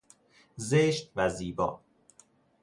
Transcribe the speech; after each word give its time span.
زشت 0.55 1.11
و 1.15 1.29
زیبا 1.29 1.81